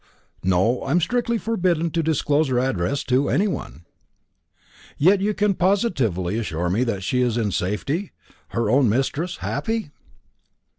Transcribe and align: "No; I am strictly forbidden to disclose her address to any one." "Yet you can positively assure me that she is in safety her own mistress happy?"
"No; 0.43 0.81
I 0.81 0.89
am 0.89 0.99
strictly 0.99 1.37
forbidden 1.37 1.91
to 1.91 2.01
disclose 2.01 2.47
her 2.47 2.57
address 2.57 3.03
to 3.03 3.29
any 3.29 3.47
one." 3.47 3.85
"Yet 4.97 5.21
you 5.21 5.35
can 5.35 5.53
positively 5.53 6.39
assure 6.39 6.71
me 6.71 6.83
that 6.85 7.03
she 7.03 7.21
is 7.21 7.37
in 7.37 7.51
safety 7.51 8.11
her 8.47 8.67
own 8.67 8.89
mistress 8.89 9.37
happy?" 9.45 9.91